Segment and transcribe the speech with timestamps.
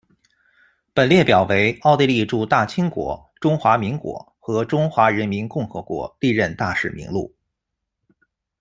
[0.95, 7.31] 本列表为奥地利驻大清国、中华民国和中华人民共和国历任大使名录。